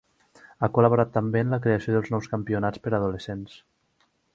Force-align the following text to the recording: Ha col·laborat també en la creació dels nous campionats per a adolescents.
Ha 0.59 0.69
col·laborat 0.77 1.11
també 1.19 1.45
en 1.45 1.53
la 1.57 1.61
creació 1.67 1.95
dels 1.97 2.11
nous 2.17 2.33
campionats 2.35 2.87
per 2.87 2.95
a 2.97 2.97
adolescents. 3.05 3.61